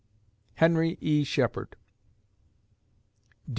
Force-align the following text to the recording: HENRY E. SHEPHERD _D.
HENRY 0.55 0.97
E. 0.99 1.23
SHEPHERD 1.23 1.75
_D. 1.77 1.79